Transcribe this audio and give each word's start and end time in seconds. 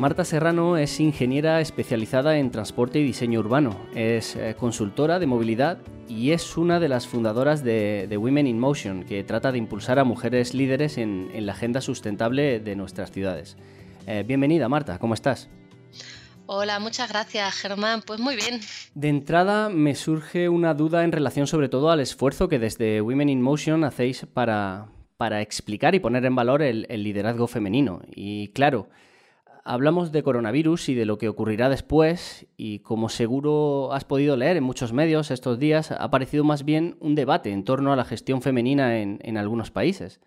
Marta 0.00 0.24
Serrano 0.24 0.78
es 0.78 0.98
ingeniera 0.98 1.60
especializada 1.60 2.38
en 2.38 2.50
transporte 2.50 2.98
y 2.98 3.04
diseño 3.04 3.38
urbano, 3.38 3.78
es 3.94 4.34
eh, 4.34 4.56
consultora 4.58 5.18
de 5.18 5.26
movilidad 5.26 5.76
y 6.08 6.30
es 6.30 6.56
una 6.56 6.80
de 6.80 6.88
las 6.88 7.06
fundadoras 7.06 7.62
de, 7.62 8.08
Women 8.18 8.46
in 8.46 8.58
Motion, 8.58 9.04
que 9.04 9.22
trata 9.24 9.52
de 9.52 9.58
impulsar 9.58 9.98
a 9.98 10.04
mujeres 10.04 10.54
líderes 10.54 10.96
en, 10.96 11.28
la 11.44 11.52
agenda 11.52 11.82
sustentable 11.82 12.60
de 12.60 12.76
nuestras 12.76 13.12
ciudades. 13.12 13.58
Eh, 14.06 14.24
bienvenida 14.26 14.70
Marta, 14.70 14.98
¿cómo 14.98 15.12
estás? 15.12 15.50
Hola, 16.46 16.78
muchas 16.78 17.10
gracias 17.10 17.56
Germán, 17.56 18.00
pues 18.06 18.20
muy 18.20 18.36
bien. 18.36 18.58
De 18.94 19.10
entrada 19.10 19.68
me 19.68 19.94
surge 19.94 20.48
una 20.48 20.72
duda 20.72 21.04
en 21.04 21.12
relación 21.12 21.46
sobre 21.46 21.68
todo 21.68 21.90
al 21.90 22.00
esfuerzo 22.00 22.48
que 22.48 22.58
desde 22.58 23.02
Women 23.02 23.28
in 23.28 23.42
Motion 23.42 23.84
hacéis 23.84 24.24
para, 24.32 24.86
para 25.18 25.42
explicar 25.42 25.94
y 25.94 26.00
poner 26.00 26.24
en 26.24 26.34
valor 26.34 26.62
el 26.62 26.86
liderazgo 26.88 27.46
femenino. 27.46 28.00
Y 28.16 28.48
claro, 28.54 28.88
hablamos 29.64 30.12
de 30.12 30.22
coronavirus 30.22 30.88
y 30.88 30.94
de 30.94 31.04
lo 31.04 31.18
que 31.18 31.28
ocurrirá 31.28 31.68
después 31.68 32.46
y 32.56 32.80
como 32.80 33.08
seguro 33.08 33.92
has 33.92 34.04
podido 34.04 34.36
leer 34.36 34.56
en 34.56 34.64
muchos 34.64 34.92
medios 34.92 35.30
estos 35.30 35.58
días, 35.58 35.90
ha 35.90 35.96
aparecido 35.96 36.44
más 36.44 36.64
bien 36.64 36.96
un 37.00 37.14
debate 37.14 37.50
en 37.50 37.64
torno 37.64 37.92
a 37.92 37.96
la 37.96 38.04
gestión 38.04 38.42
femenina 38.42 38.98
en, 38.98 39.36
algunos 39.36 39.70
países. 39.70 40.20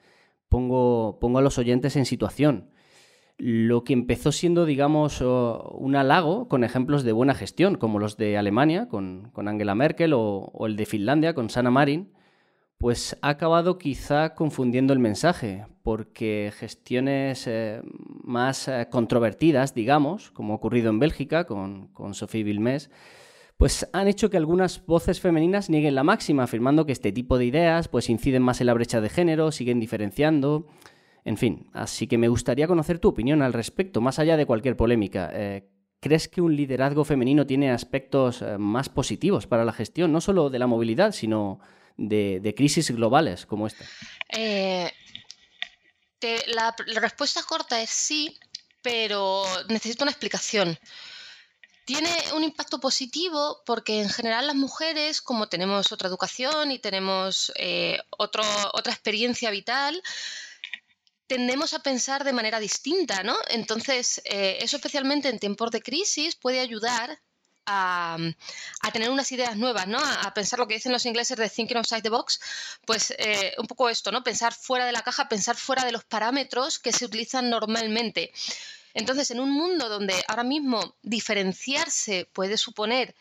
Pongo, 0.50 1.18
pongo, 1.20 1.40
a 1.40 1.42
los 1.42 1.58
oyentes 1.58 1.96
en 1.96 2.06
situación. 2.06 2.70
Lo 3.38 3.84
que 3.84 3.94
empezó 3.94 4.32
siendo, 4.32 4.66
digamos, 4.66 5.22
un 5.22 5.96
halago 5.96 6.48
con 6.48 6.64
ejemplos 6.64 7.04
de 7.04 7.12
buena 7.12 7.34
gestión, 7.34 7.76
como 7.76 8.00
los 8.00 8.18
de 8.18 8.38
Alemania 8.38 8.88
con, 8.88 9.32
Angela 9.36 9.76
Merkel 9.76 10.14
o, 10.14 10.52
o 10.54 10.68
el 10.68 10.76
de 10.76 10.86
Finlandia 10.86 11.34
con 11.34 11.50
Sanna 11.50 11.72
Marin, 11.72 12.12
pues 12.84 13.18
ha 13.22 13.30
acabado 13.30 13.78
quizá 13.78 14.36
confundiendo 14.36 14.92
el 14.92 15.00
mensaje, 15.00 15.66
porque 15.84 16.52
gestiones 16.54 17.48
eh, 17.48 17.82
más 18.26 18.68
eh, 18.68 18.90
controvertidas, 18.92 19.74
digamos, 19.74 20.32
como 20.32 20.52
ha 20.52 20.58
ocurrido 20.58 20.90
en 20.90 21.00
Bélgica 21.00 21.46
con, 21.46 21.88
con 21.94 22.14
Sophie 22.14 22.44
Vilmés, 22.44 22.90
pues 23.56 23.88
han 23.94 24.10
hecho 24.10 24.30
que 24.30 24.36
algunas 24.36 24.86
voces 24.86 25.22
femeninas 25.22 25.70
nieguen 25.70 25.96
la 25.96 26.04
máxima, 26.04 26.44
afirmando 26.44 26.86
que 26.86 26.92
este 26.92 27.14
tipo 27.14 27.38
de 27.38 27.46
ideas 27.46 27.88
pues 27.88 28.10
inciden 28.10 28.42
más 28.42 28.60
en 28.60 28.68
la 28.68 28.74
brecha 28.74 29.00
de 29.00 29.08
género, 29.08 29.54
siguen 29.54 29.80
diferenciando, 29.80 30.68
en 31.24 31.38
fin. 31.38 31.68
Así 31.72 32.08
que 32.08 32.18
me 32.18 32.28
gustaría 32.28 32.68
conocer 32.68 33.00
tu 33.00 33.08
opinión 33.08 33.42
al 33.44 33.54
respecto, 33.54 34.02
más 34.02 34.20
allá 34.20 34.36
de 34.36 34.46
cualquier 34.46 34.76
polémica. 34.76 35.30
Eh, 35.32 35.70
¿Crees 36.02 36.28
que 36.28 36.42
un 36.42 36.54
liderazgo 36.58 37.06
femenino 37.06 37.48
tiene 37.48 37.72
aspectos 37.72 38.44
más 38.60 38.90
positivos 38.90 39.48
para 39.48 39.64
la 39.64 39.72
gestión, 39.72 40.12
no 40.12 40.20
solo 40.20 40.50
de 40.50 40.60
la 40.60 40.68
movilidad, 40.68 41.14
sino 41.14 41.62
de, 41.98 42.54
crisis 42.56 42.92
globales 42.92 43.46
como 43.46 43.68
esta? 43.68 43.86
Eh, 44.30 44.92
la, 46.48 46.76
respuesta 46.96 47.44
corta 47.44 47.82
es 47.82 47.90
sí, 47.90 48.38
pero 48.82 49.44
necesito 49.70 50.04
una 50.04 50.12
explicación. 50.12 50.78
Tiene 51.86 52.10
un 52.34 52.44
impacto 52.44 52.80
positivo 52.80 53.62
porque 53.66 54.02
en 54.02 54.10
general 54.10 54.48
las 54.48 54.56
mujeres, 54.56 55.22
como 55.22 55.50
tenemos 55.50 55.92
otra 55.92 56.08
educación 56.08 56.72
y 56.72 56.80
tenemos 56.80 57.52
eh, 57.56 58.00
otra 58.18 58.72
experiencia 58.86 59.52
vital, 59.52 60.02
tendemos 61.28 61.74
a 61.74 61.80
pensar 61.80 62.24
de 62.24 62.32
manera 62.32 62.60
distinta, 62.60 63.24
¿no? 63.24 63.36
Entonces, 63.50 64.22
eh, 64.26 64.60
eso 64.62 64.78
especialmente 64.78 65.30
en 65.30 65.40
tiempos 65.40 65.72
de 65.72 65.82
crisis 65.82 66.36
puede 66.36 66.60
ayudar 66.60 67.20
a, 67.66 68.18
tener 68.92 69.10
unas 69.10 69.32
ideas 69.32 69.58
nuevas, 69.58 69.88
¿no? 69.88 70.00
A, 70.00 70.34
pensar 70.34 70.60
lo 70.60 70.68
que 70.68 70.76
dicen 70.76 70.92
los 70.92 71.06
ingleses 71.06 71.38
de 71.38 71.50
thinking 71.50 71.78
outside 71.78 72.02
the 72.02 72.10
box, 72.10 72.40
pues 72.86 73.12
eh, 73.18 73.54
un 73.58 73.68
poco 73.68 73.90
esto, 73.90 74.12
¿no? 74.12 74.24
Pensar 74.24 74.54
fuera 74.54 74.86
de 74.86 74.92
la 74.92 75.02
caja, 75.02 75.30
pensar 75.30 75.56
fuera 75.56 75.86
de 75.86 75.92
los 75.92 76.04
parámetros 76.04 76.80
que 76.80 76.92
se 76.92 77.06
utilizan 77.06 77.50
normalmente. 77.50 78.32
Entonces, 78.94 79.32
en 79.32 79.40
un 79.40 79.52
mundo 79.52 79.90
donde 79.90 80.24
ahora 80.28 80.44
mismo 80.44 80.96
diferenciarse 81.02 82.28
puede 82.32 82.58
suponer 82.58 83.16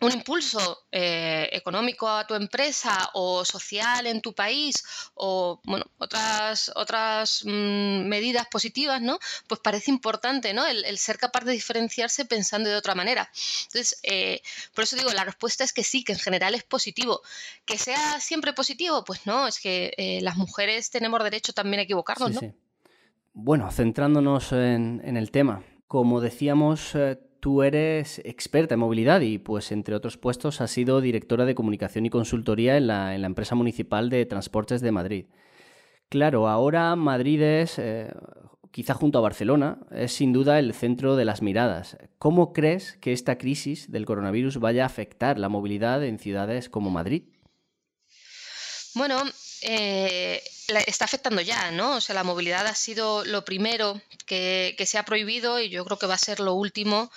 un 0.00 0.12
impulso 0.12 0.86
eh, 0.92 1.48
económico 1.52 2.08
a 2.08 2.26
tu 2.26 2.34
empresa 2.34 3.10
o 3.14 3.44
social 3.44 4.06
en 4.06 4.20
tu 4.20 4.34
país 4.34 4.84
o 5.14 5.60
bueno, 5.64 5.86
otras, 5.98 6.70
otras 6.74 7.42
mm, 7.44 8.06
medidas 8.06 8.46
positivas, 8.48 9.00
¿no? 9.00 9.18
Pues 9.48 9.60
parece 9.60 9.90
importante, 9.90 10.52
¿no? 10.52 10.66
El, 10.66 10.98
ser 10.98 11.18
capaz 11.18 11.44
de 11.44 11.52
diferenciarse 11.52 12.24
pensando 12.24 12.68
de 12.68 12.76
otra 12.76 12.94
manera. 12.94 13.30
Entonces, 13.66 13.98
eh, 14.02 14.42
por 14.74 14.84
eso 14.84 14.96
digo, 14.96 15.10
la 15.12 15.24
respuesta 15.24 15.64
es 15.64 15.72
que 15.72 15.84
sí, 15.84 16.04
que 16.04 16.12
en 16.12 16.18
general 16.18 16.54
es 16.54 16.64
positivo. 16.64 17.22
¿Que 17.64 17.78
sea 17.78 18.20
siempre 18.20 18.52
positivo? 18.52 19.04
Pues 19.04 19.26
no, 19.26 19.46
es 19.46 19.60
que 19.60 19.94
eh, 19.96 20.20
las 20.20 20.36
mujeres 20.36 20.90
tenemos 20.90 21.22
derecho 21.22 21.52
también 21.52 21.80
a 21.80 21.82
equivocarnos, 21.84 22.32
¿no? 22.32 22.54
Bueno, 23.32 23.70
centrándonos 23.70 24.52
en, 24.52 25.02
en, 25.04 25.16
el 25.16 25.30
tema. 25.30 25.62
Como 25.88 26.20
decíamos, 26.20 26.94
Tú 27.40 27.62
eres 27.62 28.20
experta 28.24 28.74
en 28.74 28.80
movilidad 28.80 29.20
y, 29.20 29.38
pues, 29.38 29.72
entre 29.72 29.94
otros 29.94 30.16
puestos, 30.16 30.60
has 30.60 30.70
sido 30.70 31.00
directora 31.00 31.44
de 31.44 31.54
comunicación 31.54 32.06
y 32.06 32.10
consultoría 32.10 32.76
en 32.76 32.86
la, 32.86 33.14
empresa 33.14 33.54
municipal 33.54 34.10
de 34.10 34.26
transportes 34.26 34.80
de 34.80 34.92
Madrid. 34.92 35.26
Claro, 36.08 36.48
ahora 36.48 36.94
Madrid 36.96 37.42
es, 37.42 37.78
eh, 37.78 38.12
quizá 38.70 38.94
junto 38.94 39.18
a 39.18 39.22
Barcelona, 39.22 39.78
es 39.90 40.12
sin 40.12 40.32
duda 40.32 40.58
el 40.58 40.72
centro 40.72 41.16
de 41.16 41.24
las 41.24 41.42
miradas. 41.42 41.96
¿Cómo 42.18 42.52
crees 42.52 42.96
que 42.98 43.12
esta 43.12 43.38
crisis 43.38 43.90
del 43.90 44.06
coronavirus 44.06 44.58
vaya 44.58 44.84
a 44.84 44.86
afectar 44.86 45.38
la 45.38 45.48
movilidad 45.48 46.04
en 46.04 46.18
ciudades 46.18 46.68
como 46.68 46.90
Madrid? 46.90 47.24
Bueno, 48.94 49.16
eh, 49.62 50.40
está 50.68 51.04
afectando 51.04 51.40
ya, 51.40 51.70
¿no? 51.70 51.96
O 51.96 52.00
sea, 52.00 52.14
la 52.14 52.24
movilidad 52.24 52.66
ha 52.66 52.74
sido 52.74 53.24
lo 53.24 53.44
primero 53.44 54.00
que, 54.26 54.74
se 54.86 54.98
ha 54.98 55.04
prohibido 55.04 55.60
y 55.60 55.68
yo 55.68 55.84
creo 55.84 55.98
que 55.98 56.06
va 56.06 56.14
a 56.14 56.18
ser 56.18 56.40
lo 56.40 56.54
último 56.54 57.10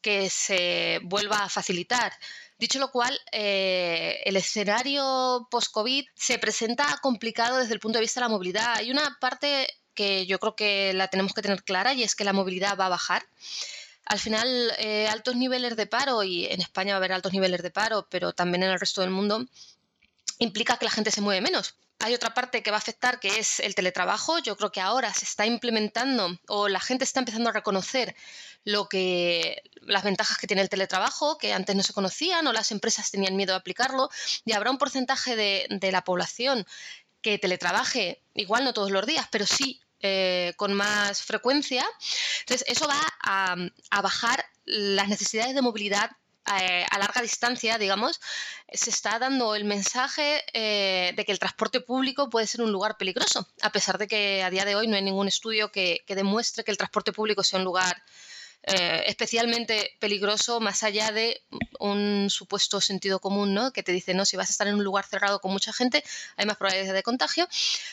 que 0.00 0.30
se 0.30 1.00
vuelva 1.02 1.44
a 1.44 1.48
facilitar. 1.48 2.12
Dicho 2.58 2.78
lo 2.78 2.90
cual, 2.90 3.18
eh, 3.32 4.20
el 4.24 4.36
escenario 4.36 5.48
post-COVID 5.50 6.06
se 6.14 6.38
presenta 6.38 6.98
complicado 7.02 7.58
desde 7.58 7.74
el 7.74 7.80
punto 7.80 7.98
de 7.98 8.02
vista 8.02 8.20
de 8.20 8.26
la 8.26 8.30
movilidad. 8.30 8.76
Hay 8.76 8.90
una 8.90 9.18
parte 9.20 9.66
que 9.94 10.26
yo 10.26 10.38
creo 10.38 10.56
que 10.56 10.92
la 10.94 11.08
tenemos 11.08 11.32
que 11.32 11.42
tener 11.42 11.62
clara 11.62 11.94
y 11.94 12.02
es 12.02 12.14
que 12.14 12.24
la 12.24 12.32
movilidad 12.32 12.76
va 12.78 12.86
a 12.86 12.90
bajar. 12.90 13.26
Al 14.06 14.18
final, 14.18 14.72
eh, 14.78 15.08
altos 15.08 15.36
niveles 15.36 15.76
de 15.76 15.86
paro, 15.86 16.22
y 16.22 16.46
en 16.46 16.60
España 16.60 16.92
va 16.92 16.96
a 16.96 16.98
haber 16.98 17.12
altos 17.12 17.32
niveles 17.32 17.62
de 17.62 17.70
paro, 17.70 18.06
pero 18.10 18.32
también 18.34 18.62
en 18.62 18.70
el 18.70 18.80
resto 18.80 19.00
del 19.00 19.10
mundo, 19.10 19.46
implica 20.38 20.76
que 20.76 20.84
la 20.84 20.90
gente 20.90 21.10
se 21.10 21.22
mueve 21.22 21.40
menos. 21.40 21.74
Hay 22.04 22.12
otra 22.12 22.34
parte 22.34 22.62
que 22.62 22.70
va 22.70 22.76
a 22.76 22.84
afectar 22.84 23.18
que 23.18 23.38
es 23.38 23.60
el 23.60 23.74
teletrabajo. 23.74 24.38
Yo 24.38 24.58
creo 24.58 24.70
que 24.70 24.82
ahora 24.82 25.10
se 25.14 25.24
está 25.24 25.46
implementando 25.46 26.38
o 26.48 26.68
la 26.68 26.78
gente 26.78 27.02
está 27.02 27.20
empezando 27.20 27.48
a 27.48 27.54
reconocer 27.54 28.14
lo 28.62 28.90
que 28.90 29.62
las 29.76 30.04
ventajas 30.04 30.36
que 30.36 30.46
tiene 30.46 30.60
el 30.60 30.68
teletrabajo, 30.68 31.38
que 31.38 31.54
antes 31.54 31.74
no 31.74 31.82
se 31.82 31.94
conocían 31.94 32.46
o 32.46 32.52
las 32.52 32.72
empresas 32.72 33.10
tenían 33.10 33.36
miedo 33.36 33.54
a 33.54 33.56
aplicarlo, 33.56 34.10
y 34.44 34.52
habrá 34.52 34.70
un 34.70 34.76
porcentaje 34.76 35.34
de, 35.34 35.90
la 35.92 36.04
población 36.04 36.66
que 37.22 37.38
teletrabaje, 37.38 38.22
igual 38.34 38.64
no 38.64 38.74
todos 38.74 38.90
los 38.90 39.06
días, 39.06 39.26
pero 39.30 39.46
sí 39.46 39.80
eh, 40.00 40.52
con 40.58 40.74
más 40.74 41.22
frecuencia. 41.22 41.86
Entonces, 42.40 42.66
eso 42.68 42.86
va 42.86 43.00
a 43.22 44.02
bajar 44.02 44.44
las 44.66 45.08
necesidades 45.08 45.54
de 45.54 45.62
movilidad 45.62 46.10
eh, 46.60 46.84
a 46.90 46.98
larga 46.98 47.22
distancia, 47.22 47.78
digamos, 47.78 48.20
se 48.70 48.90
está 48.90 49.18
dando 49.18 49.54
el 49.54 49.64
mensaje 49.64 50.44
eh, 50.52 51.12
de 51.16 51.24
que 51.24 51.32
el 51.32 51.38
transporte 51.38 51.80
público 51.80 52.28
puede 52.28 52.46
ser 52.46 52.60
un 52.60 52.70
lugar 52.70 52.98
peligroso, 52.98 53.48
a 53.62 53.70
pesar 53.70 53.96
de 53.96 54.06
que 54.06 54.42
a 54.42 54.50
día 54.50 54.66
de 54.66 54.76
hoy 54.76 54.86
no 54.86 54.96
hay 54.96 55.02
ningún 55.02 55.26
estudio 55.26 55.72
que, 55.72 56.04
demuestre 56.06 56.62
que 56.62 56.70
el 56.70 56.76
transporte 56.76 57.12
público 57.12 57.42
sea 57.42 57.60
un 57.60 57.64
lugar 57.64 58.02
eh, 58.62 59.04
especialmente 59.06 59.96
peligroso 60.00 60.60
más 60.60 60.82
allá 60.82 61.12
de 61.12 61.42
un 61.84 62.30
supuesto 62.30 62.80
sentido 62.80 63.20
común, 63.20 63.54
¿no? 63.54 63.72
Que 63.72 63.82
te 63.82 63.92
dice, 63.92 64.14
no, 64.14 64.24
si 64.24 64.36
vas 64.36 64.48
a 64.48 64.52
estar 64.52 64.66
en 64.66 64.74
un 64.74 64.84
lugar 64.84 65.04
cerrado 65.04 65.40
con 65.40 65.52
mucha 65.52 65.72
gente, 65.72 66.02
hay 66.36 66.46
más 66.46 66.56
probabilidad 66.56 66.94
de 66.94 67.02
contagio, 67.02 67.46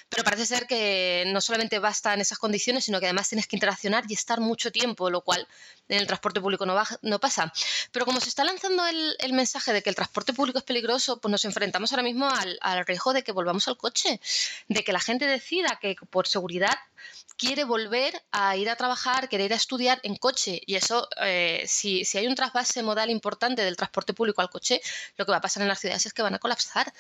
pero 0.10 0.24
parece 0.24 0.46
ser 0.46 0.68
que 0.68 1.26
no 1.28 1.42
solamente 1.42 1.80
basta 1.80 2.14
en 2.14 2.22
esas 2.22 2.38
condiciones, 2.38 2.86
sino 2.86 3.00
que 3.00 3.08
además 3.08 3.30
tienes 3.30 3.48
que 3.48 3.56
interaccionar 3.56 4.06
y 4.08 4.14
estar 4.14 4.40
mucho 4.40 4.72
tiempo, 4.72 5.10
lo 5.10 5.22
cual 5.22 5.48
en 5.90 6.00
el 6.00 6.08
transporte 6.08 6.40
público 6.40 6.66
no, 6.66 6.82
no 7.02 7.20
pasa. 7.20 7.52
Pero 7.92 8.06
como 8.06 8.20
se 8.22 8.30
está 8.30 8.44
lanzando 8.44 8.86
el, 8.88 9.34
mensaje 9.34 9.74
de 9.74 9.82
que 9.82 9.90
el 9.90 9.96
transporte 9.96 10.34
público 10.34 10.60
es 10.60 10.66
peligroso, 10.66 11.20
pues 11.20 11.32
nos 11.32 11.46
enfrentamos 11.46 11.92
ahora 11.92 12.04
mismo 12.04 12.30
al, 12.30 12.58
al 12.62 12.86
riesgo 12.86 13.14
de 13.14 13.24
que 13.24 13.32
volvamos 13.32 13.68
al 13.68 13.78
coche, 13.78 14.20
de 14.68 14.84
que 14.84 14.94
la 14.94 15.00
gente 15.00 15.26
decida 15.26 15.80
que 15.82 15.96
por 16.10 16.28
seguridad 16.28 16.78
quiere 17.38 17.64
volver 17.64 18.14
a 18.32 18.56
ir 18.56 18.70
a 18.70 18.76
trabajar, 18.76 19.28
quiere 19.28 19.46
ir 19.46 19.54
a 19.54 19.56
estudiar 19.56 20.00
en 20.04 20.16
coche. 20.16 20.62
Y 20.66 20.76
eso, 20.76 21.08
eh, 21.22 21.64
si, 21.68 22.06
hay 22.16 22.28
un 22.28 22.36
trasvase 22.36 22.84
modal 22.84 23.10
importante 23.10 23.64
del 23.64 23.76
transporte 23.76 24.14
público 24.14 24.42
al 24.42 24.50
coche, 24.50 24.80
lo 25.18 25.26
que 25.26 25.32
va 25.32 25.38
a 25.38 25.42
pasar 25.42 25.64
en 25.64 25.70
las 25.70 25.80
ciudades 25.80 26.06
es 26.06 26.14
que 26.14 26.22
van 26.22 26.36
a 26.36 26.40
colapsar. 26.40 26.94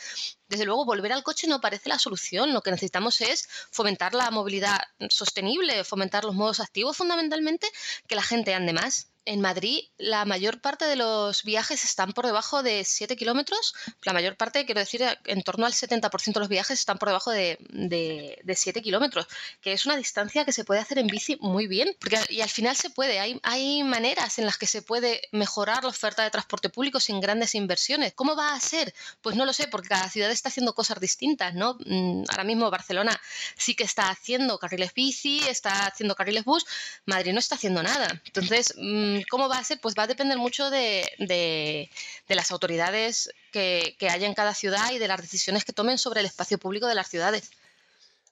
Desde 0.47 0.65
luego, 0.65 0.85
volver 0.85 1.13
al 1.13 1.23
coche 1.23 1.47
no 1.47 1.61
parece 1.61 1.89
la 1.89 1.99
solución. 1.99 2.53
Lo 2.53 2.61
que 2.61 2.71
necesitamos 2.71 3.21
es 3.21 3.47
fomentar 3.71 4.15
la 4.15 4.31
movilidad 4.31 4.79
sostenible, 5.09 5.83
fomentar 5.83 6.23
los 6.23 6.33
modos 6.33 6.59
activos 6.59 6.97
fundamentalmente, 6.97 7.67
que 8.07 8.15
la 8.15 8.23
gente 8.23 8.53
ande 8.55 8.73
más. 8.73 9.10
En 9.25 9.41
Madrid 9.41 9.79
la 9.97 10.25
mayor 10.25 10.61
parte 10.61 10.85
de 10.85 10.95
los 10.95 11.43
viajes 11.43 11.83
están 11.83 12.13
por 12.13 12.25
debajo 12.25 12.63
de 12.63 12.83
7 12.83 13.15
kilómetros. 13.15 13.73
La 14.03 14.13
mayor 14.13 14.35
parte, 14.35 14.65
quiero 14.65 14.79
decir, 14.79 15.03
en 15.25 15.43
torno 15.43 15.65
al 15.65 15.73
70% 15.73 16.33
de 16.33 16.39
los 16.39 16.49
viajes 16.49 16.79
están 16.79 16.97
por 16.97 17.09
debajo 17.09 17.31
de, 17.31 17.57
de, 17.69 18.55
7 18.55 18.81
kilómetros, 18.81 19.27
que 19.61 19.73
es 19.73 19.85
una 19.85 19.95
distancia 19.95 20.45
que 20.45 20.51
se 20.51 20.63
puede 20.63 20.81
hacer 20.81 20.97
en 20.97 21.07
bici 21.07 21.37
muy 21.39 21.67
bien. 21.67 21.95
Porque, 21.99 22.19
y 22.29 22.41
al 22.41 22.49
final 22.49 22.75
se 22.75 22.89
puede, 22.89 23.19
hay, 23.19 23.39
hay 23.43 23.83
maneras 23.83 24.39
en 24.39 24.45
las 24.45 24.57
que 24.57 24.67
se 24.67 24.81
puede 24.81 25.21
mejorar 25.31 25.83
la 25.83 25.89
oferta 25.89 26.23
de 26.23 26.31
transporte 26.31 26.69
público 26.69 26.99
sin 26.99 27.19
grandes 27.19 27.55
inversiones. 27.55 28.13
¿Cómo 28.13 28.35
va 28.35 28.53
a 28.53 28.59
ser? 28.59 28.93
Pues 29.21 29.35
no 29.35 29.45
lo 29.45 29.53
sé, 29.53 29.67
porque 29.67 29.89
cada 29.89 30.09
ciudad 30.09 30.31
está 30.31 30.49
haciendo 30.49 30.73
cosas 30.73 30.99
distintas, 30.99 31.53
¿no? 31.53 31.77
Mm, 31.85 32.23
ahora 32.29 32.43
mismo 32.43 32.69
Barcelona 32.71 33.19
sí 33.55 33.75
que 33.75 33.83
está 33.83 34.09
haciendo 34.09 34.57
carriles 34.57 34.93
bici, 34.93 35.41
está 35.47 35.87
haciendo 35.87 36.15
carriles 36.15 36.43
bus, 36.43 36.65
Madrid 37.05 37.33
no 37.33 37.39
está 37.39 37.55
haciendo 37.55 37.83
nada. 37.83 38.21
Entonces, 38.25 38.73
mm, 38.77 39.10
¿cómo 39.29 39.49
va 39.49 39.57
a 39.57 39.63
ser? 39.63 39.79
Pues 39.79 39.95
va 39.97 40.03
a 40.03 40.07
depender 40.07 40.37
mucho 40.37 40.69
de, 40.69 41.89
las 42.27 42.51
autoridades 42.51 43.31
que, 43.51 43.95
que 43.99 44.09
haya 44.09 44.27
en 44.27 44.33
cada 44.33 44.53
ciudad 44.53 44.91
y 44.91 44.99
de 44.99 45.07
las 45.07 45.21
decisiones 45.21 45.65
que 45.65 45.73
tomen 45.73 45.97
sobre 45.97 46.21
el 46.21 46.25
espacio 46.25 46.57
público 46.57 46.87
de 46.87 46.95
las 46.95 47.09
ciudades. 47.09 47.51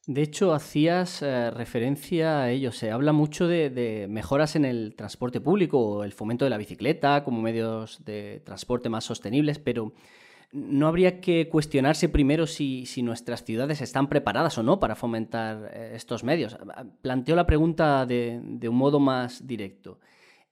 De 0.10 0.24
hecho, 0.24 0.56
hacías 0.56 1.22
eh, 1.22 1.52
referencia 1.52 2.42
a 2.42 2.50
ello. 2.50 2.72
Se 2.72 2.90
habla 2.90 3.14
mucho 3.14 3.48
de, 3.48 4.08
mejoras 4.10 4.56
en 4.56 4.66
el 4.66 4.96
transporte 4.96 5.40
público 5.40 6.04
el 6.04 6.14
fomento 6.14 6.46
de 6.46 6.50
la 6.50 6.58
bicicleta 6.58 7.24
como 7.24 7.44
medios 7.44 8.04
de 8.06 8.42
transporte 8.44 8.90
más 8.90 9.04
sostenibles, 9.04 9.60
pero 9.60 9.94
¿no 10.52 10.88
habría 10.88 11.22
que 11.22 11.48
cuestionarse 11.48 12.10
primero 12.10 12.48
si, 12.48 12.88
nuestras 13.04 13.44
ciudades 13.44 13.82
están 13.82 14.10
preparadas 14.10 14.58
o 14.58 14.64
no 14.64 14.80
para 14.80 14.96
fomentar 14.96 15.70
eh, 15.76 15.92
estos 15.94 16.24
medios? 16.24 16.58
Planteo 17.04 17.36
la 17.36 17.46
pregunta 17.46 18.08
de, 18.08 18.42
un 18.68 18.76
modo 18.76 19.00
más 19.00 19.46
directo. 19.46 20.00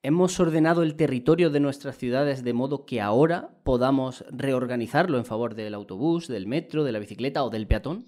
¿Hemos 0.07 0.39
ordenado 0.39 0.83
el 0.83 0.95
territorio 0.95 1.49
de 1.49 1.59
nuestras 1.59 1.97
ciudades 1.97 2.41
de 2.45 2.53
modo 2.53 2.85
que 2.85 3.01
ahora 3.01 3.49
podamos 3.65 4.23
reorganizarlo 4.29 5.17
en 5.17 5.25
favor 5.25 5.53
del 5.53 5.73
autobús, 5.73 6.29
del 6.29 6.47
metro, 6.47 6.85
de 6.85 6.93
la 6.93 6.99
bicicleta 6.99 7.43
o 7.43 7.49
del 7.49 7.67
peatón? 7.67 8.05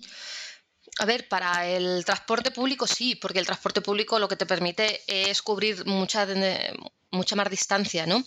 A 0.99 1.05
ver, 1.05 1.27
para 1.27 1.67
el 1.67 2.05
transporte 2.05 2.51
público 2.51 2.87
sí, 2.87 3.15
porque 3.15 3.39
el 3.39 3.45
transporte 3.45 3.81
público 3.81 4.17
lo 4.17 4.29
que 4.29 4.37
te 4.37 4.45
permite 4.45 5.01
es 5.07 5.41
cubrir 5.41 5.85
mucha, 5.87 6.25
mucha 7.11 7.35
más 7.35 7.49
distancia, 7.49 8.05
¿no? 8.05 8.23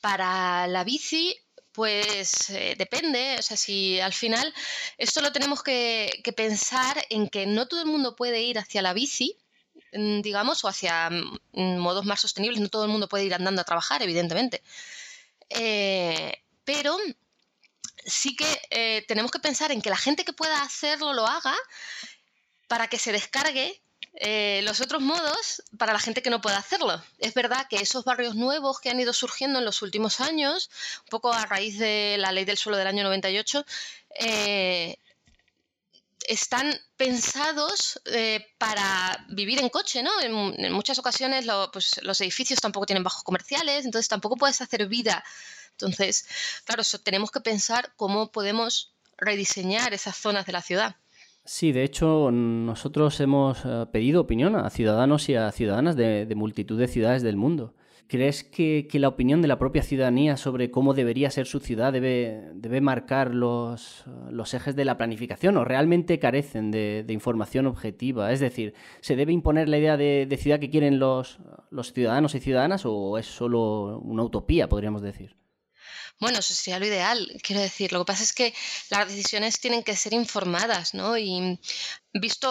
Para 0.00 0.66
la 0.66 0.82
bici, 0.82 1.36
pues 1.72 2.48
eh, 2.48 2.74
depende, 2.78 3.36
o 3.38 3.42
sea, 3.42 3.58
si 3.58 4.00
al 4.00 4.14
final 4.14 4.50
esto 4.96 5.20
lo 5.20 5.30
tenemos 5.30 5.62
que, 5.62 6.22
pensar 6.34 7.04
en 7.10 7.28
que 7.28 7.44
no 7.44 7.68
todo 7.68 7.82
el 7.82 7.86
mundo 7.86 8.16
puede 8.16 8.40
ir 8.40 8.58
hacia 8.58 8.80
la 8.80 8.94
bici, 8.94 9.36
digamos, 9.92 10.64
o 10.64 10.68
hacia 10.68 11.10
mm, 11.10 11.78
modos 11.78 12.04
más 12.04 12.20
sostenibles, 12.20 12.60
no 12.60 12.68
todo 12.68 12.84
el 12.84 12.90
mundo 12.90 13.08
puede 13.08 13.24
ir 13.24 13.34
andando 13.34 13.60
a 13.60 13.64
trabajar, 13.64 14.02
evidentemente. 14.02 14.62
Eh, 15.48 16.42
pero 16.64 16.96
sí 18.04 18.36
que 18.36 18.62
eh, 18.70 19.04
tenemos 19.08 19.30
que 19.30 19.40
pensar 19.40 19.72
en 19.72 19.82
que 19.82 19.90
la 19.90 19.96
gente 19.96 20.24
que 20.24 20.32
pueda 20.32 20.62
hacerlo 20.62 21.12
lo 21.12 21.26
haga 21.26 21.54
para 22.68 22.88
que 22.88 22.98
se 22.98 23.12
descargue 23.12 23.80
eh, 24.14 24.60
los 24.64 24.80
otros 24.80 25.00
modos 25.02 25.62
para 25.78 25.92
la 25.92 25.98
gente 25.98 26.22
que 26.22 26.30
no 26.30 26.40
pueda 26.40 26.58
hacerlo. 26.58 27.02
Es 27.18 27.34
verdad 27.34 27.66
que 27.68 27.76
esos 27.76 28.04
barrios 28.04 28.34
nuevos 28.34 28.80
que 28.80 28.90
han 28.90 29.00
ido 29.00 29.12
surgiendo 29.12 29.58
en 29.58 29.64
los 29.64 29.82
últimos 29.82 30.20
años, 30.20 30.70
un 31.04 31.10
poco 31.10 31.32
a 31.32 31.46
raíz 31.46 31.78
de 31.78 32.16
la 32.18 32.32
ley 32.32 32.44
del 32.44 32.56
suelo 32.56 32.76
del 32.76 32.88
año 32.88 33.04
98, 33.04 33.64
eh, 34.20 34.96
están 36.28 36.72
pensados 36.96 38.00
para 38.58 39.26
vivir 39.30 39.60
en 39.60 39.68
coche, 39.68 40.02
¿no? 40.02 40.10
En, 40.20 40.72
muchas 40.72 40.98
ocasiones 40.98 41.46
pues, 41.72 42.00
los 42.02 42.20
edificios 42.20 42.60
tampoco 42.60 42.86
tienen 42.86 43.02
bajos 43.02 43.22
comerciales, 43.22 43.84
entonces 43.84 44.08
tampoco 44.08 44.36
puedes 44.36 44.60
hacer 44.60 44.86
vida 44.86 45.24
entonces, 45.80 46.26
claro, 46.64 46.82
tenemos 47.02 47.30
que 47.30 47.40
pensar 47.40 47.92
cómo 47.96 48.30
podemos 48.30 48.92
rediseñar 49.16 49.94
esas 49.94 50.16
zonas 50.16 50.46
de 50.46 50.52
la 50.52 50.62
ciudad. 50.62 50.96
Sí, 51.44 51.72
de 51.72 51.84
hecho, 51.84 52.30
nosotros 52.30 53.18
hemos 53.20 53.58
eh, 53.64 53.86
pedido 53.90 54.20
opinión 54.20 54.56
a 54.56 54.68
ciudadanos 54.70 55.28
y 55.28 55.34
a 55.36 55.50
ciudadanas 55.52 55.96
de, 55.96 56.30
multitud 56.36 56.78
de 56.78 56.86
ciudades 56.86 57.22
del 57.22 57.36
mundo. 57.36 57.74
¿Crees 58.10 58.42
que, 58.42 58.88
la 58.94 59.06
opinión 59.06 59.40
de 59.40 59.46
la 59.46 59.56
propia 59.56 59.84
ciudadanía 59.84 60.36
sobre 60.36 60.72
cómo 60.72 60.94
debería 60.94 61.30
ser 61.30 61.46
su 61.46 61.60
ciudad 61.60 61.92
debe, 61.92 62.42
debe 62.54 62.80
marcar 62.80 63.32
los, 63.32 64.02
los, 64.32 64.52
ejes 64.52 64.74
de 64.74 64.84
la 64.84 64.98
planificación 64.98 65.56
o 65.56 65.64
realmente 65.64 66.18
carecen 66.18 66.72
de, 66.72 67.04
información 67.08 67.68
objetiva? 67.68 68.32
Es 68.32 68.40
decir, 68.40 68.74
¿se 69.00 69.14
debe 69.14 69.32
imponer 69.32 69.68
la 69.68 69.78
idea 69.78 69.96
de, 69.96 70.38
ciudad 70.42 70.58
que 70.58 70.70
quieren 70.70 70.98
los, 70.98 71.38
los 71.70 71.92
ciudadanos 71.92 72.34
y 72.34 72.40
ciudadanas 72.40 72.82
o 72.84 73.16
es 73.16 73.26
solo 73.26 74.00
una 74.00 74.24
utopía, 74.24 74.68
podríamos 74.68 75.02
decir? 75.02 75.36
Bueno, 76.18 76.40
eso 76.40 76.52
sería 76.52 76.80
lo 76.80 76.86
ideal, 76.86 77.40
quiero 77.42 77.62
decir. 77.62 77.92
Lo 77.92 78.00
que 78.00 78.12
pasa 78.12 78.24
es 78.24 78.32
que 78.32 78.52
las 78.90 79.06
decisiones 79.08 79.60
tienen 79.60 79.84
que 79.84 79.96
ser 79.96 80.12
informadas, 80.12 80.94
¿no? 80.94 81.16
Y 81.16 81.58
visto 82.12 82.50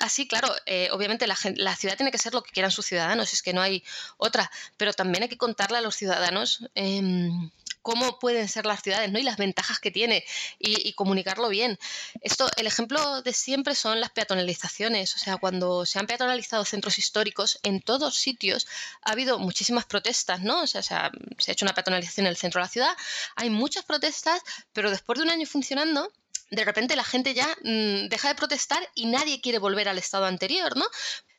así, 0.00 0.26
claro, 0.26 0.48
eh, 0.66 0.88
obviamente 0.92 1.26
la, 1.26 1.36
la, 1.56 1.76
ciudad 1.76 1.96
tiene 1.96 2.10
que 2.10 2.18
ser 2.18 2.34
lo 2.34 2.42
que 2.42 2.52
quieran 2.52 2.70
sus 2.70 2.86
ciudadanos, 2.86 3.32
es 3.32 3.42
que 3.42 3.52
no 3.52 3.60
hay 3.60 3.84
otra, 4.16 4.50
pero 4.76 4.92
también 4.92 5.22
hay 5.22 5.28
que 5.28 5.36
contarle 5.36 5.78
a 5.78 5.82
los 5.82 5.96
ciudadanos. 5.96 6.68
Em, 6.74 7.50
cómo 7.82 8.18
pueden 8.18 8.48
ser 8.48 8.64
las 8.64 8.80
ciudades 8.80 9.10
¿no? 9.12 9.18
y 9.18 9.22
las 9.24 9.36
ventajas 9.36 9.78
que 9.80 9.90
tiene 9.90 10.24
y, 10.58 10.92
comunicarlo 10.94 11.48
bien. 11.48 11.78
Esto, 12.20 12.48
el 12.56 12.66
ejemplo 12.66 13.22
de 13.22 13.32
siempre 13.32 13.74
son 13.74 14.00
las 14.00 14.10
peatonalizaciones. 14.10 15.14
O 15.16 15.18
sea, 15.18 15.36
cuando 15.36 15.84
se 15.84 15.98
han 15.98 16.06
peatonalizado 16.06 16.64
centros 16.64 16.98
históricos, 16.98 17.58
en 17.62 17.80
todos 17.80 18.14
sitios 18.14 18.66
ha 19.02 19.12
habido 19.12 19.38
muchísimas 19.38 19.84
protestas, 19.84 20.42
¿no? 20.42 20.62
O 20.62 20.66
sea, 20.66 20.82
se 20.82 20.94
ha, 20.94 21.10
hecho 21.46 21.64
una 21.64 21.74
peatonalización 21.74 22.26
en 22.26 22.30
el 22.30 22.36
centro 22.36 22.60
de 22.60 22.64
la 22.66 22.70
ciudad, 22.70 22.96
hay 23.36 23.50
muchas 23.50 23.84
protestas, 23.84 24.40
pero 24.72 24.90
después 24.90 25.18
de 25.18 25.24
un 25.24 25.30
año 25.30 25.46
funcionando, 25.46 26.12
de 26.52 26.64
repente 26.66 26.96
la 26.96 27.04
gente 27.04 27.32
ya 27.32 27.48
mm, 27.62 28.08
deja 28.08 28.28
de 28.28 28.34
protestar 28.34 28.86
y 28.94 29.06
nadie 29.06 29.40
quiere 29.40 29.58
volver 29.58 29.88
al 29.88 29.98
estado 29.98 30.26
anterior, 30.26 30.76
¿no? 30.76 30.86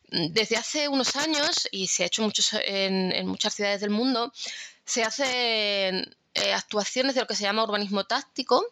Desde 0.09 0.57
hace 0.57 0.87
unos 0.87 1.15
años, 1.15 1.67
y 1.71 1.87
se 1.87 2.03
ha 2.03 2.07
hecho 2.07 2.23
muchos 2.23 2.53
en, 2.53 3.11
en 3.11 3.27
muchas 3.27 3.53
ciudades 3.53 3.81
del 3.81 3.91
mundo, 3.91 4.33
se 4.85 5.03
hacen 5.03 6.15
eh, 6.33 6.53
actuaciones 6.53 7.15
de 7.15 7.21
lo 7.21 7.27
que 7.27 7.35
se 7.35 7.43
llama 7.43 7.63
urbanismo 7.63 8.05
táctico, 8.05 8.65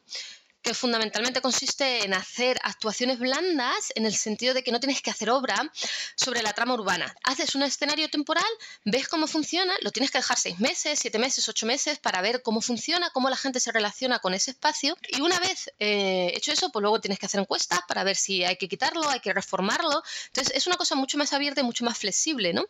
que 0.62 0.74
fundamentalmente 0.74 1.42
consiste 1.42 2.06
en 2.06 2.14
hacer 2.14 2.58
actuaciones 2.64 3.20
blandas 3.20 3.92
en 3.96 4.06
el 4.06 4.14
sentido 4.14 4.54
de 4.54 4.64
que 4.64 4.72
no 4.72 4.80
tienes 4.80 5.02
que 5.02 5.10
hacer 5.10 5.30
obra 5.30 5.72
sobre 6.16 6.42
la 6.44 6.54
trama 6.54 6.76
urbana. 6.76 7.14
Haces 7.24 7.56
un 7.56 7.64
escenario 7.64 8.10
temporal, 8.10 8.44
ves 8.86 9.08
cómo 9.08 9.28
funciona, 9.28 9.74
lo 9.82 9.92
tienes 9.92 10.12
que 10.12 10.20
dejar 10.20 10.38
seis 10.38 10.60
meses, 10.60 11.00
siete 11.00 11.20
meses, 11.20 11.48
ocho 11.50 11.66
meses 11.66 12.00
para 12.00 12.22
ver 12.22 12.42
cómo 12.44 12.62
funciona, 12.62 13.10
cómo 13.12 13.30
la 13.30 13.38
gente 13.38 13.60
se 13.60 13.72
relaciona 13.72 14.20
con 14.20 14.34
ese 14.34 14.52
espacio. 14.52 14.96
Y 15.10 15.22
una 15.22 15.40
vez 15.40 15.72
eh, 15.80 16.32
hecho 16.36 16.52
eso, 16.52 16.72
pues 16.72 16.82
luego 16.82 17.02
tienes 17.02 17.20
que 17.20 17.26
hacer 17.26 17.40
encuestas 17.40 17.80
para 17.88 18.04
ver 18.04 18.16
si 18.16 18.44
hay 18.44 18.58
que 18.58 18.68
quitarlo, 18.68 19.10
hay 19.10 19.20
que 19.20 19.34
reformarlo. 19.34 20.04
Entonces 20.28 20.54
es 20.56 20.68
una 20.68 20.78
cosa 20.78 20.96
mucho 20.96 21.18
más 21.18 21.34
abierta 21.34 21.62
y 21.62 21.64
mucho 21.64 21.86
más 21.86 21.98
flexible, 21.98 22.54
¿no? 22.54 22.66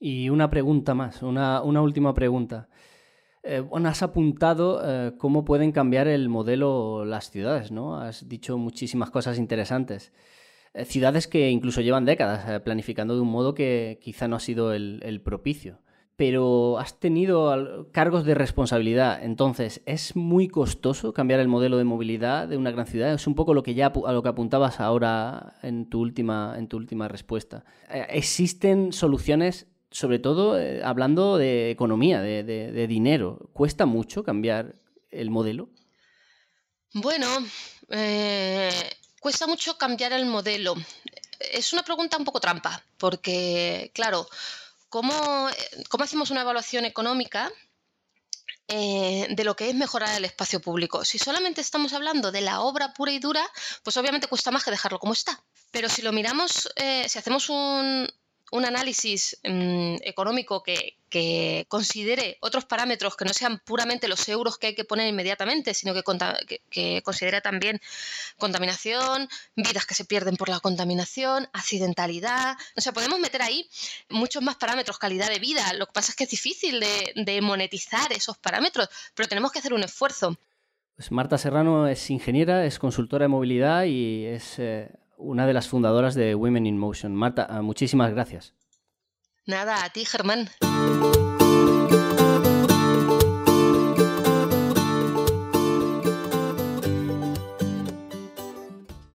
Y 0.00 0.28
una 0.28 0.48
pregunta 0.48 0.94
más, 0.94 1.22
una, 1.22 1.62
una 1.62 1.80
última 1.80 2.14
pregunta. 2.14 2.68
Eh, 3.48 3.60
bueno, 3.60 3.88
has 3.88 4.02
apuntado 4.02 4.82
eh, 4.84 5.12
cómo 5.16 5.46
pueden 5.46 5.72
cambiar 5.72 6.06
el 6.06 6.28
modelo 6.28 7.06
las 7.06 7.30
ciudades, 7.30 7.72
¿no? 7.72 7.98
Has 7.98 8.28
dicho 8.28 8.58
muchísimas 8.58 9.08
cosas 9.10 9.38
interesantes. 9.38 10.12
Eh, 10.74 10.84
ciudades 10.84 11.26
que 11.28 11.48
incluso 11.48 11.80
llevan 11.80 12.04
décadas 12.04 12.60
planificando 12.60 13.14
de 13.14 13.22
un 13.22 13.30
modo 13.30 13.54
que 13.54 13.98
quizá 14.02 14.28
no 14.28 14.36
ha 14.36 14.40
sido 14.40 14.74
el, 14.74 15.22
propicio. 15.24 15.78
Pero 16.14 16.78
has 16.78 17.00
tenido 17.00 17.88
cargos 17.90 18.26
de 18.26 18.34
responsabilidad, 18.34 19.24
entonces, 19.24 19.82
¿es 19.86 20.14
muy 20.14 20.48
costoso 20.48 21.14
cambiar 21.14 21.40
el 21.40 21.48
modelo 21.48 21.78
de 21.78 21.84
movilidad 21.84 22.48
de 22.48 22.58
una 22.58 22.72
gran 22.72 22.86
ciudad? 22.86 23.14
Es 23.14 23.26
un 23.26 23.34
poco 23.34 23.54
lo 23.54 23.62
que 23.62 23.72
ya 23.72 23.86
a 23.86 24.12
lo 24.12 24.22
que 24.22 24.28
apuntabas 24.28 24.78
ahora 24.78 25.54
en 25.62 25.88
tu 25.88 26.00
última, 26.00 26.54
en 26.58 26.68
tu 26.68 26.76
última 26.76 27.08
respuesta. 27.08 27.64
¿Existen 27.88 28.92
soluciones 28.92 29.68
sobre 29.90 30.18
todo 30.18 30.58
eh, 30.58 30.82
hablando 30.84 31.38
de 31.38 31.70
economía, 31.70 32.20
de, 32.20 32.86
dinero, 32.86 33.50
¿cuesta 33.52 33.86
mucho 33.86 34.22
cambiar 34.22 34.74
el 35.10 35.30
modelo? 35.30 35.70
Bueno, 36.92 37.26
eh, 37.90 38.70
cuesta 39.20 39.46
mucho 39.46 39.78
cambiar 39.78 40.12
el 40.12 40.26
modelo. 40.26 40.74
Es 41.52 41.72
una 41.72 41.82
pregunta 41.82 42.16
un 42.16 42.24
poco 42.24 42.40
trampa, 42.40 42.82
porque, 42.98 43.90
claro, 43.94 44.28
¿cómo, 44.88 45.48
hacemos 46.00 46.30
una 46.30 46.42
evaluación 46.42 46.84
económica 46.84 47.50
eh, 48.66 49.28
de 49.30 49.44
lo 49.44 49.56
que 49.56 49.70
es 49.70 49.74
mejorar 49.74 50.14
el 50.14 50.26
espacio 50.26 50.60
público. 50.60 51.02
Si 51.02 51.18
solamente 51.18 51.62
estamos 51.62 51.94
hablando 51.94 52.30
de 52.30 52.42
la 52.42 52.60
obra 52.60 52.92
pura 52.92 53.12
y 53.12 53.18
dura, 53.18 53.42
pues 53.82 53.96
obviamente 53.96 54.26
cuesta 54.26 54.50
más 54.50 54.64
que 54.64 54.70
dejarlo 54.70 54.98
como 54.98 55.14
está. 55.14 55.42
Pero 55.70 55.88
si 55.88 56.02
lo 56.02 56.12
miramos, 56.12 56.68
si 56.76 57.18
hacemos 57.18 57.48
un, 57.48 58.06
un 58.50 58.64
análisis 58.64 59.38
mm, 59.44 59.96
económico 60.02 60.62
que, 60.62 60.94
considere 61.68 62.36
otros 62.42 62.66
parámetros 62.66 63.16
que 63.16 63.24
no 63.24 63.32
sean 63.32 63.60
puramente 63.64 64.08
los 64.08 64.28
euros 64.28 64.58
que 64.58 64.68
hay 64.68 64.74
que 64.74 64.84
poner 64.84 65.08
inmediatamente, 65.08 65.72
sino 65.72 65.94
que, 65.94 66.02
que, 66.68 67.02
considere 67.02 67.40
también 67.40 67.80
contaminación, 68.36 69.26
vidas 69.56 69.86
que 69.86 69.94
se 69.94 70.04
pierden 70.04 70.36
por 70.36 70.50
la 70.50 70.60
contaminación, 70.60 71.48
accidentalidad. 71.54 72.58
O 72.76 72.82
sea, 72.82 72.92
podemos 72.92 73.18
meter 73.20 73.40
ahí 73.40 73.66
muchos 74.10 74.42
más 74.42 74.56
parámetros, 74.56 74.98
calidad 74.98 75.30
de 75.30 75.38
vida. 75.38 75.72
Lo 75.72 75.86
que 75.86 75.92
pasa 75.94 76.12
es 76.12 76.16
que 76.16 76.24
es 76.24 76.30
difícil 76.30 76.78
de, 76.78 77.40
monetizar 77.40 78.12
esos 78.12 78.36
parámetros, 78.36 78.90
pero 79.14 79.30
tenemos 79.30 79.50
que 79.50 79.60
hacer 79.60 79.72
un 79.72 79.84
esfuerzo. 79.84 80.36
Pues 80.94 81.10
Marta 81.10 81.38
Serrano 81.38 81.88
es 81.88 82.10
ingeniera, 82.10 82.66
es 82.66 82.78
consultora 82.78 83.24
de 83.24 83.28
movilidad 83.28 83.84
y 83.84 84.26
es 84.26 84.58
eh, 84.58 84.90
una 85.18 85.46
de 85.46 85.52
las 85.52 85.68
fundadoras 85.68 86.14
de 86.14 86.34
Women 86.34 86.66
in 86.66 86.78
Motion. 86.78 87.14
Marta, 87.14 87.46
muchísimas 87.62 88.10
gracias. 88.12 88.54
Nada, 89.46 89.84
a 89.84 89.90
ti, 89.90 90.04
Germán. 90.04 90.48